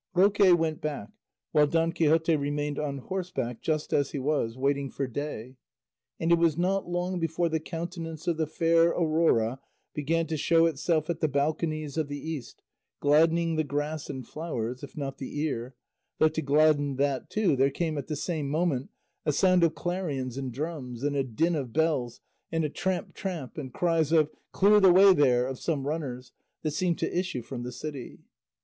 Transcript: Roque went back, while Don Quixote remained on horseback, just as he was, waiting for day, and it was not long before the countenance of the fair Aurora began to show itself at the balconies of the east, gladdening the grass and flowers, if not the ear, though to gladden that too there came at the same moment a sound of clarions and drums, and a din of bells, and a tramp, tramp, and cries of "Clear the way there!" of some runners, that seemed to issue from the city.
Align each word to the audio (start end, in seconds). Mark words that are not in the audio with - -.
Roque 0.15 0.39
went 0.39 0.81
back, 0.81 1.09
while 1.51 1.67
Don 1.67 1.91
Quixote 1.91 2.35
remained 2.35 2.79
on 2.79 2.97
horseback, 2.97 3.61
just 3.61 3.93
as 3.93 4.09
he 4.13 4.17
was, 4.17 4.57
waiting 4.57 4.89
for 4.89 5.05
day, 5.05 5.57
and 6.19 6.31
it 6.31 6.39
was 6.39 6.57
not 6.57 6.87
long 6.89 7.19
before 7.19 7.49
the 7.49 7.59
countenance 7.59 8.25
of 8.27 8.37
the 8.37 8.47
fair 8.47 8.87
Aurora 8.87 9.59
began 9.93 10.25
to 10.25 10.37
show 10.37 10.65
itself 10.65 11.07
at 11.11 11.19
the 11.19 11.27
balconies 11.27 11.97
of 11.97 12.07
the 12.07 12.17
east, 12.17 12.63
gladdening 12.99 13.57
the 13.57 13.63
grass 13.63 14.09
and 14.09 14.25
flowers, 14.27 14.81
if 14.81 14.97
not 14.97 15.19
the 15.19 15.37
ear, 15.39 15.75
though 16.17 16.29
to 16.29 16.41
gladden 16.41 16.95
that 16.95 17.29
too 17.29 17.55
there 17.55 17.69
came 17.69 17.95
at 17.95 18.07
the 18.07 18.15
same 18.15 18.49
moment 18.49 18.89
a 19.23 19.31
sound 19.31 19.63
of 19.63 19.75
clarions 19.75 20.35
and 20.35 20.51
drums, 20.51 21.03
and 21.03 21.15
a 21.15 21.23
din 21.23 21.53
of 21.53 21.71
bells, 21.73 22.21
and 22.51 22.63
a 22.63 22.69
tramp, 22.69 23.13
tramp, 23.13 23.55
and 23.55 23.71
cries 23.71 24.11
of 24.11 24.31
"Clear 24.51 24.79
the 24.79 24.91
way 24.91 25.13
there!" 25.13 25.45
of 25.45 25.59
some 25.59 25.85
runners, 25.85 26.31
that 26.63 26.71
seemed 26.71 26.97
to 26.97 27.15
issue 27.19 27.43
from 27.43 27.61
the 27.61 27.71
city. 27.71 28.21